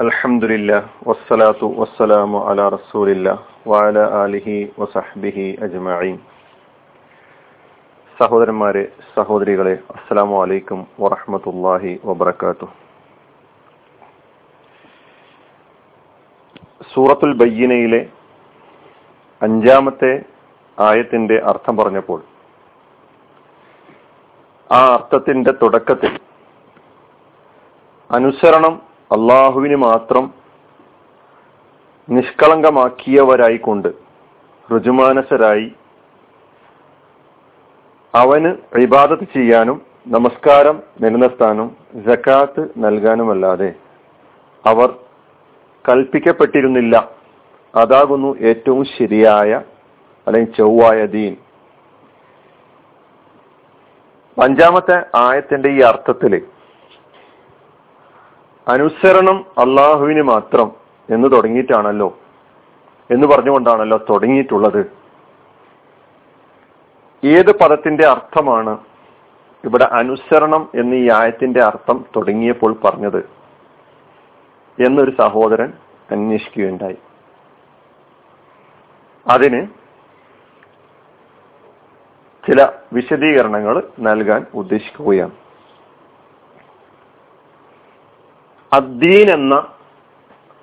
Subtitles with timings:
[0.00, 3.34] അൽഹംദുലില്ലാ വസ്സലാത്തു വസ്സലാമു അലാ റസൂലില്ലാ
[3.66, 6.16] വഅല ആലിഹി വസഹ്ബിഹി അജ്മഈൻ.
[8.18, 8.84] സഹോദരന്മാരെ
[9.14, 12.74] സഹോദരികളെ അസ്സലാമു അലൈക്കും വറഹ്മത്തുള്ളാഹി വബറകാതുഹു
[16.90, 18.02] സൂറത്തുൽ ബയ്യനയിലെ
[19.40, 20.12] അഞ്ചാമത്തെ
[20.78, 22.20] ആയത്തിന്റെ അർത്ഥം പറഞ്ഞപ്പോൾ
[24.70, 26.12] ആ അർത്ഥത്തിന്റെ തുടക്കത്തിൽ
[28.10, 28.74] അനുസരണം
[29.12, 30.34] അള്ളാഹുവിന് മാത്രം
[32.08, 33.88] നിഷ്കളങ്കമാക്കിയവരായിക്കൊണ്ട്
[34.76, 35.72] ഋജുമാനസരായി
[38.14, 43.74] അവന് ഇബാദത്ത് ചെയ്യാനും നമസ്കാരം നിലനിർത്താനും ജക്കാത്ത് നൽകാനുമല്ലാതെ
[44.66, 44.98] അവർ
[45.88, 47.10] കൽപ്പിക്കപ്പെട്ടിരുന്നില്ല.
[47.74, 49.62] അതാകുന്നു ഏറ്റവും ശരിയായ
[50.26, 51.36] അല്ലെങ്കിൽ ചൊവ്വായ ദീൻ.
[54.42, 56.46] അഞ്ചാമത്തെ ആയത്തിന്റെ ഈ അർത്ഥത്തിൽ
[58.68, 60.72] അനുസരണം അള്ളാഹുവിന് മാത്രം
[61.10, 62.18] എന്ന് തുടങ്ങിയിട്ടാണല്ലോ
[63.10, 64.92] എന്ന് പറഞ്ഞുകൊണ്ടാണല്ലോ തുടങ്ങിയിട്ടുള്ളത്.
[67.26, 68.78] ഏത് പദത്തിന്റെ അർത്ഥമാണ്
[69.64, 73.28] ഇവിടെ അനുസരണം എന്ന് ഈ ആയത്തിന്റെ അർത്ഥം തുടങ്ങിയപ്പോൾ പറഞ്ഞത്?
[74.86, 75.72] എന്നൊരു സഹോദരൻ
[76.10, 76.96] അന്വേഷിക്കുകയുണ്ടായി.
[79.30, 79.66] അതിന്
[82.50, 85.49] ചില വിശദീകരണങ്ങൾ നൽകാൻ ഉദ്ദേശിക്കുകയാണ്.
[88.72, 89.72] അദ്ദീൻ എന്ന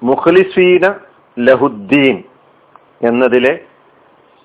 [0.03, 0.99] മുഖ്ലിസീന
[1.39, 2.23] ലഹുദ്ദീൻ
[3.07, 3.65] എന്നതിലെ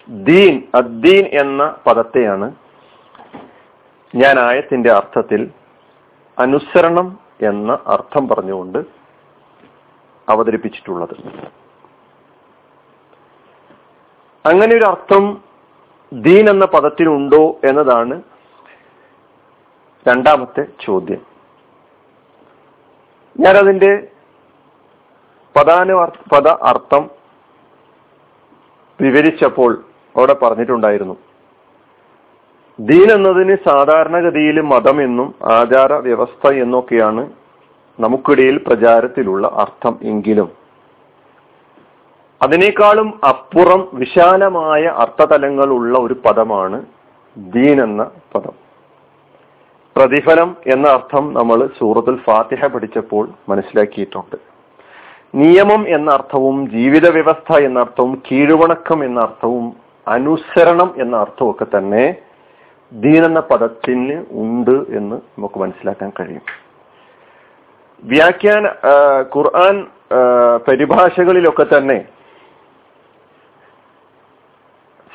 [0.09, 2.55] ദീൻ അദ്ദീൻ എന്ന പദത്തെയാണ്
[4.15, 5.51] ഞാൻ ആയത്തിന്റെ അർത്ഥത്തിൽ
[6.39, 8.79] അനുസരണം എന്ന അർത്ഥം പറഞ്ഞുകൊണ്ട്
[10.29, 11.15] അവതരിപ്പിച്ചിട്ടുള്ളത്.
[14.49, 15.45] അങ്ങനെ ഒരു അർത്ഥം
[16.13, 18.23] ദീൻ എന്ന പദത്തിനുണ്ടോ എന്നതാണ്
[20.09, 21.32] രണ്ടാമത്തെ ചോദ്യം.
[23.41, 24.09] ഞാനതിന്റെ
[25.57, 25.95] പദാനു
[26.35, 27.11] പദ അർത്ഥം
[29.01, 29.85] വിവരിച്ചപ്പോൾ
[30.17, 31.17] അവിടെ പറഞ്ഞിട്ടുണ്ടായിരുന്നു.
[32.81, 37.33] ദീൻ എന്നതിന് സാധാരണഗതിയിൽ മതം എന്നും ആചാര വ്യവസ്ഥ എന്നൊക്കെയാണ്
[38.01, 40.53] നമുക്കിടയിൽ പ്രചാരത്തിലുള്ള അർത്ഥം എങ്കിലും.
[42.42, 46.87] അതിനേക്കാളും അപ്പുറം വിശാലമായ അർത്ഥതലങ്ങളുള്ള ഒരു പദമാണ്
[47.37, 48.72] ദീൻ എന്ന പദം.
[49.97, 54.36] പ്രതിഫലം എന്ന അർത്ഥം നമ്മൾ സൂറത്തുൽ ഫാത്തിഹ പഠിച്ചപ്പോൾ മനസ്സിലാക്കിയിട്ടുണ്ട്.
[55.42, 59.67] നിയമം എന്ന അർത്ഥവും ജീവിത വ്യവസ്ഥ എന്ന അർത്ഥവും കീഴ്വണക്കം എന്ന അർത്ഥവും
[60.07, 62.05] അനുസരണം എന്ന അർത്ഥവും ഒക്കെ തന്നെ
[62.92, 66.45] ദീൻ എന്ന പദത്തിന് ഉണ്ട് എന്ന് നമുക്ക് മനസ്സിലാക്കാൻ കഴിയും.
[68.03, 68.64] വ്യാഖ്യാന
[69.35, 69.77] ഖുർആൻ
[70.67, 71.98] പരിഭാഷകളിലൊക്കെ തന്നെ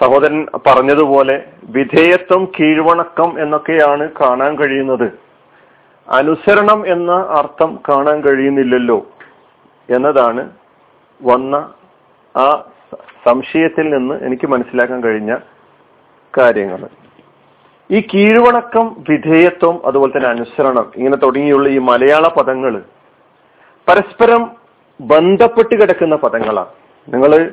[0.01, 5.07] സഹോദരൻ പറഞ്ഞതുപോലെ വിധേയത്വം കീഴ്വണക്കം എന്നൊക്കെയാണ് കാണാൻ കഴിയുന്നത്.
[6.07, 8.99] അനുസരണം എന്ന അർത്ഥം കാണാൻ കഴിയുന്നില്ലല്ലോ
[9.89, 10.49] എന്നതാണ്
[11.19, 11.55] വന്ന
[12.35, 12.47] ആ
[13.27, 15.35] സംശയത്തിൽ നിന്ന് എനിക്ക് മനസ്സിലാക്കാൻ കഴിഞ്ഞ
[16.39, 16.81] കാര്യങ്ങൾ.
[17.91, 22.73] ഈ കീഴ്വണക്കം വിധേയത്വം അതുപോലെ തന്നെ അനുസരണം ഇങ്ങനെ തുടങ്ങിയുള്ള ഈ മലയാള പദങ്ങൾ
[23.87, 24.51] പരസ്പരം
[25.01, 26.73] ബന്ധപ്പെട്ട് കിടക്കുന്ന പദങ്ങളാണ്
[27.07, 27.51] നിങ്ങൾ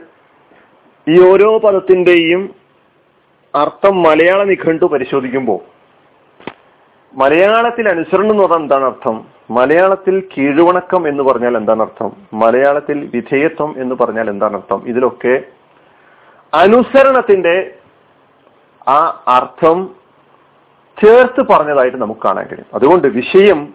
[1.08, 2.54] ഈ ഓരോ പദത്തിന്റെയും
[3.54, 5.58] അർത്ഥം മലയാള നിഘണ്ടു പരിശോധിക്കുമ്പോൾ
[7.14, 9.24] മലയാളത്തിൽ അനുസരണം എന്ന് പറഞ്ഞാൽ എന്താണ് അർത്ഥം?
[9.50, 12.12] മലയാളത്തിൽ കീഴ്വണക്കം എന്ന് പറഞ്ഞാൽ എന്താണ് അർത്ഥം?
[12.32, 14.82] മലയാളത്തിൽ വിധേയത്വം എന്ന് പറഞ്ഞാൽ എന്താണ് അർത്ഥം?
[14.86, 15.42] ഇതിലൊക്കെ
[16.54, 17.74] അനുസരണത്തിന്റെ
[18.88, 19.90] ആ അർത്ഥം
[21.04, 22.66] ചേർത്ത് പറഞ്ഞതായിട്ട് നമുക്ക് കാണാൻ കഴിയും.
[22.74, 23.74] അതുകൊണ്ട് വിഷയം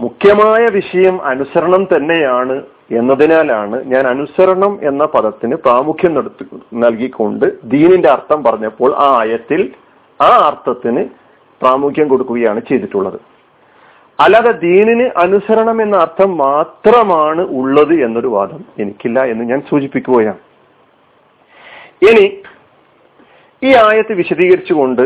[0.00, 8.94] മുഖ്യമായ വിഷയം അനുസരണം തന്നെയാണ് എന്നതിനാലാണ് ഞാൻ അനുസരണം എന്ന പദത്തിന് പ്രാമുഖ്യം നടത്തി നൽകിക്കൊണ്ട് ദീനിന്റെ അർത്ഥം പറഞ്ഞപ്പോൾ
[8.96, 9.72] ആ ആയത്തിൽ
[10.20, 11.04] ആ അർത്ഥത്തിന്
[11.62, 13.18] പ്രാമുഖ്യം കൊടുക്കുകയാണ് ചെയ്തിട്ടുള്ളത്.
[14.20, 20.40] അല്ലാതെ ദീനിന് അനുസരണം എന്ന അർത്ഥം മാത്രമാണ് ഉള്ളത് എന്നൊരു വാദം എനിക്കില്ല എന്ന് ഞാൻ സൂചിപ്പിക്കുകയാണ്.
[22.10, 22.26] ഇനി
[23.62, 25.04] ഈ ആയത്ത് വിശദീകരിച്ചുകൊണ്ട്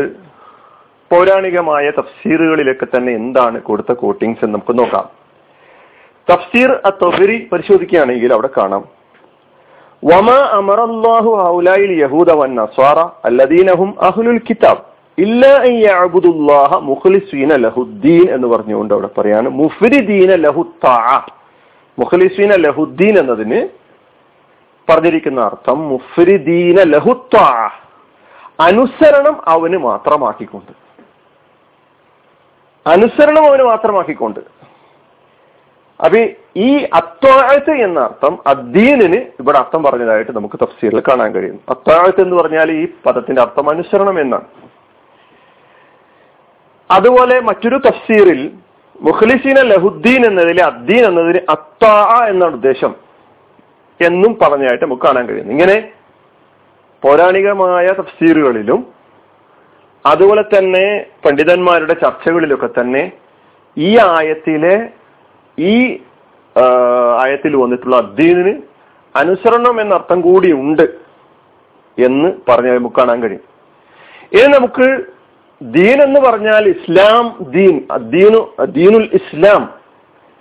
[1.11, 5.24] പൗരാണികമായ തഫ്സീറുകളിലൊക്കെ തന്നെ എന്താണ് കൊടുത്ത കോട്ടിങ്സ് എന്ന് നമുക്ക് നോക്കാം.
[6.31, 8.95] തഫ്സീർ അത്തൊബരി പരിശോധിക്കുകയാണെങ്കിൽ അവിടെ കാണാം.
[10.29, 12.55] അമറല്ലാഹു യഹൂദ വൻ
[14.01, 14.95] അഹ്ലുൽ കിതാബ്
[17.55, 19.49] ലഹുദ്ദീൻ എന്ന് പറഞ്ഞുകൊണ്ട് അവിടെ പറയാണ്.
[19.49, 20.35] മുഫ്രിദീന
[22.55, 23.67] ലഹുദ്ദീൻ എന്നതിന്
[24.89, 26.83] പറഞ്ഞിരിക്കുന്ന അർത്ഥം മുഫ്രിദീന
[28.59, 30.71] അനുസരണം അവന് മാത്രമാക്കിക്കൊണ്ട്.
[32.89, 34.64] അനുസരണം അവന് മാത്രമാക്കിക്കൊണ്ട്.
[35.99, 36.19] അപ്പൊ
[36.57, 41.59] ഈ അത്വാഴത്ത് എന്ന അർത്ഥം അദ്ദീനിന് ഇവിടെ അർത്ഥം പറഞ്ഞതായിട്ട് നമുക്ക് തഫ്സീറിൽ കാണാൻ കഴിയും.
[41.69, 44.47] അത്വാഴത്ത് എന്ന് പറഞ്ഞാൽ ഈ പദത്തിന്റെ അർത്ഥം അനുസരണം എന്നാണ്.
[46.89, 48.51] അതുപോലെ മറ്റൊരു തഫ്സീറിൽ
[49.01, 52.95] മുഖ്ലിസീന ലഹുദ്ദീൻ എന്നതിലെ അദ്ദീൻ എന്നതിന് അത്താ എന്നാണ് ഉദ്ദേശം
[53.99, 55.77] എന്നും പറഞ്ഞായിട്ട് നമുക്ക് കാണാൻ കഴിയുന്നു ഇങ്ങനെ
[57.03, 58.87] പൗരാണികമായ തഫ്സീറുകളിലും
[60.05, 60.85] അതുപോലെ തന്നെ
[61.25, 63.11] പണ്ഡിതന്മാരുടെ ചർച്ചകളിലൊക്കെ തന്നെ
[63.77, 64.75] ഈ ആയത്തിലെ
[65.59, 66.01] ഈ
[67.21, 68.61] ആയത്തിൽ വന്നിട്ടുള്ള അദ്ദീനിന്
[69.15, 70.85] അനുസരണം എന്ന അർത്ഥം കൂടി ഉണ്ട്
[71.97, 73.43] എന്ന് പറഞ്ഞ നമുക്ക് കാണാൻ കഴിയും.
[74.33, 75.05] ഇനി നമുക്ക്
[75.61, 79.73] ദീൻ എന്ന് പറഞ്ഞാൽ ഇസ്ലാം ദീൻ ദീനു ദീനുൽ ഇസ്ലാം.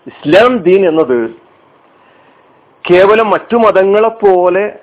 [0.06, 1.30] ഇസ്ലാം ദീൻ എന്നത്
[2.90, 4.78] കേവലം മറ്റു മതങ്ങളെ പോലെ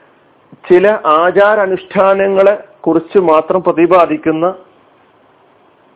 [0.72, 4.56] ചില ആചാരാനുഷ്ഠാനങ്ങളെ കുറിച്ച് മാത്രം പ്രതിപാദിക്കുന്ന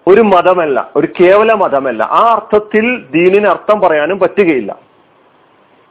[0.08, 2.04] ഒരു മതമല്ല ഒരു കേവല മതമല്ല.
[2.04, 4.80] ആ അർത്ഥത്തിൽ ദീനിന് അർത്ഥം പറയാനും പറ്റുകയില്ല.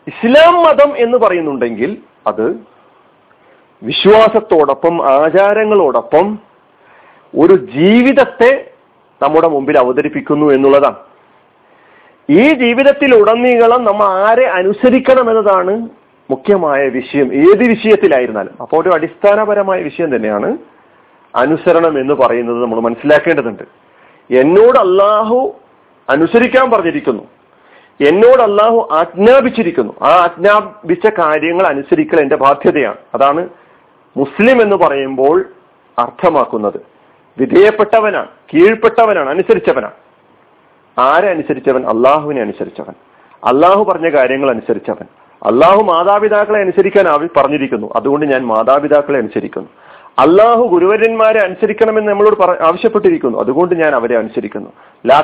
[0.07, 1.97] ഇസ്ലാം മതം എന്ന് പറയുന്നുണ്ടെങ്കിൽ
[2.27, 2.57] അത്
[3.83, 6.39] വിശ്വാസത്തോടൊപ്പം ആചാരങ്ങളോടൊപ്പം
[7.39, 8.71] ഒരു ജീവിതത്തെ
[9.23, 10.97] നമ്മുടെ മുമ്പിൽ അവതരിപ്പിക്കുന്നു എന്നുള്ളതാണ്.
[12.31, 15.89] ഈ ജീവിതത്തിൽ ഉടനീളം നമ്മൾ ആരെ അനുസരിക്കണം എന്നതാണ്
[16.31, 17.35] മുഖ്യമായ വിഷയം.
[17.35, 18.55] ഏത് വിഷയത്തിലായിരുന്നാലും.
[18.61, 20.59] അപ്പോൾ ഒരു അടിസ്ഥാനപരമായ വിഷയം തന്നെയാണ്
[21.37, 23.84] അനുസരണം എന്ന് പറയുന്നത് നമ്മൾ മനസ്സിലാക്കേണ്ടതുണ്ട്.
[24.31, 25.55] എന്നോട് അള്ളാഹു
[26.09, 27.23] അനുസരിക്കാൻ പറഞ്ഞിരിക്കുന്നു.
[28.09, 29.93] എന്നോട് അള്ളാഹു ആജ്ഞാപിച്ചിരിക്കുന്നു.
[30.03, 32.97] ആ ആജ്ഞാപിച്ച കാര്യങ്ങൾ അനുസരിക്കൽ എന്റെ ബാധ്യതയാണ്.
[33.15, 33.49] അതാണ്
[34.17, 35.45] മുസ്ലിം എന്ന് പറയുമ്പോൾ
[35.99, 36.81] അർത്ഥമാക്കുന്നത്.
[37.39, 39.93] വിധേയപ്പെട്ടവനാണ് കീഴ്പ്പെട്ടവനാണ് അനുസരിച്ചവനാണ്.
[41.01, 41.87] ആരെ അനുസരിച്ചവൻ?
[41.87, 42.95] അള്ളാഹുവിനെ അനുസരിച്ചവൻ.
[43.45, 45.07] അള്ളാഹു പറഞ്ഞ കാര്യങ്ങൾ അനുസരിച്ചവൻ.
[45.43, 47.91] അള്ളാഹു മാതാപിതാക്കളെ അനുസരിക്കാൻ പറഞ്ഞിരിക്കുന്നു.
[47.97, 49.69] അതുകൊണ്ട് ഞാൻ മാതാപിതാക്കളെ അനുസരിക്കുന്നു.
[50.19, 52.37] അള്ളാഹു ഗുരുവരന്മാരെ അനുസരിക്കണമെന്ന് നമ്മളോട്
[52.69, 53.39] ആവശ്യപ്പെട്ടിരിക്കുന്നു.
[53.39, 54.71] അതുകൊണ്ട് ഞാൻ അവരെ അനുസരിക്കുന്നു.
[55.07, 55.21] ലാ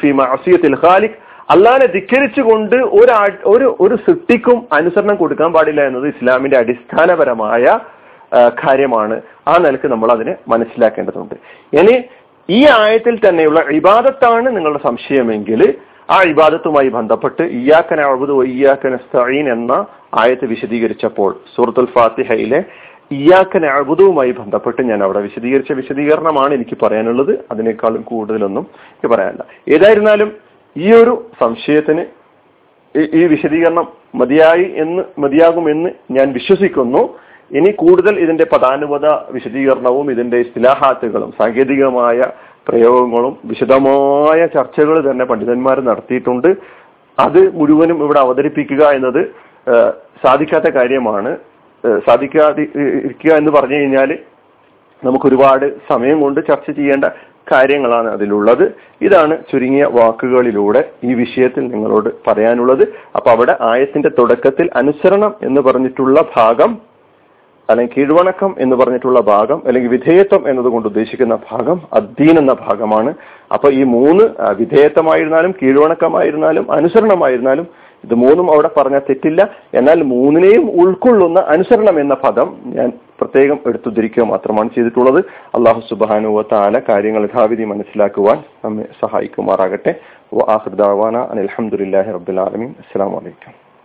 [0.00, 1.18] ഫീ മഅസിയത്തിൽ ഖാലിഖ്.
[1.54, 3.12] അള്ളാഹിനെ ധിക്കരിച്ചുകൊണ്ട് ഒരു
[3.52, 7.64] ഒരു ഒരു സൃഷ്ടിക്കും അനുസരണം കൊടുക്കാൻ പാടില്ല എന്നത് ഇസ്ലാമിന്റെ അടിസ്ഥാനപരമായ
[8.64, 9.16] കാര്യമാണ്.
[9.48, 11.36] ആ നിലയ്ക്ക് നമ്മൾ അതിനെ മനസ്സിലാക്കേണ്ടതുണ്ട്.
[11.80, 11.96] ഇനി
[12.48, 15.62] ഈ ആയത്തിൽ തന്നെയുള്ള ഇബാദത്താണ് നിങ്ങളുടെ സംശയമെങ്കിൽ
[16.10, 18.94] ആ ഇബാദത്തുമായി ബന്ധപ്പെട്ട് ഇയാക്കൻ അഴുതു ഇയാക്കൻ
[19.56, 19.72] എന്ന
[20.14, 22.60] ആയത്ത് വിശദീകരിച്ചപ്പോൾ സൂറത്തുൽ ഫാത്തിഹയിലെ
[23.10, 27.32] ഇയാക്കൻ അഴുതവുമായി ബന്ധപ്പെട്ട് ഞാൻ അവിടെ വിശദീകരിച്ച വിശദീകരണമാണ് എനിക്ക് പറയാനുള്ളത്.
[27.50, 29.44] അതിനേക്കാളും കൂടുതലൊന്നും എനിക്ക് പറയാനില്ല.
[29.68, 30.30] ഏതായിരുന്നാലും
[30.76, 32.04] ഈ ഒരു സംശയത്തിന്
[33.20, 37.02] ഈ വിശദീകരണം മതിയായി എന്ന് മതിയാകുമെന്ന് ഞാൻ വിശ്വസിക്കുന്നു.
[37.58, 42.18] ഇനി കൂടുതൽ ഇതിന്റെ പദാനുപത വിശദീകരണവും ഇതിന്റെ ഇസ്തിലാഹാത്തുകളും സാങ്കേതികമായ
[42.68, 46.50] പ്രയോഗങ്ങളും വിശദമായ ചർച്ചകൾ തന്നെ പണ്ഡിതന്മാർ നടത്തിയിട്ടുണ്ട്.
[47.18, 49.22] അത് മുഴുവനും ഇവിടെ അവതരിപ്പിക്കുക എന്നത്
[50.24, 51.49] സാധിക്കാത്ത കാര്യമാണ്.
[51.84, 52.62] സാധിക്കാതെ
[53.02, 54.18] ഇരിക്കുക എന്ന് പറഞ്ഞു കഴിഞ്ഞാൽ
[55.04, 57.04] നമുക്ക് ഒരുപാട് സമയം കൊണ്ട് ചർച്ച ചെയ്യേണ്ട
[57.52, 58.72] കാര്യങ്ങളാണ് അതിലുള്ളത്.
[59.02, 62.84] ഇതാണ് ചുരുങ്ങിയ വാക്കുകളിലൂടെ ഈ വിഷയത്തിൽ നിങ്ങളോട് പറയാനുള്ളത്.
[63.16, 66.78] അപ്പൊ അവിടെ ആയത്തിന്റെ തുടക്കത്തിൽ അനുസരണം എന്ന് പറഞ്ഞിട്ടുള്ള ഭാഗം
[67.70, 73.14] അല്ലെങ്കിൽ കീഴ്വണക്കം എന്ന് പറഞ്ഞിട്ടുള്ള ഭാഗം അല്ലെങ്കിൽ വിധേയത്വം എന്നതുകൊണ്ട് ഉദ്ദേശിക്കുന്ന ഭാഗം അദ്ദീൻ എന്ന ഭാഗമാണ്.
[73.54, 74.24] അപ്പൊ ഈ മൂന്ന്
[74.58, 77.66] വിധേയത്വമായിരുന്നാലും കീഴ്വണക്കമായിരുന്നാലും അനുസരണമായിരുന്നാലും
[78.04, 79.40] ഇത് മൂന്നും അവിടെ പറഞ്ഞാൽ തെറ്റില്ല.
[79.74, 85.20] എന്നാൽ മൂന്നിനെയും ഉൾക്കൊള്ളുന്ന അനുസരണം എന്ന പദം ഞാൻ പ്രത്യേകം എടുത്തുദ്ധരിക്കുക മാത്രമാണ് ചെയ്തിട്ടുള്ളത്.
[85.56, 89.94] അള്ളാഹു സുബാനുവ താല കാര്യങ്ങൾ യഥാവിധി മനസ്സിലാക്കുവാൻ നമ്മെ സഹായിക്കുമാറാകട്ടെ.
[91.36, 93.54] അലഹമുല്ലാഹി റബുലാലമീൻ അസ്സാം വലൈക്കും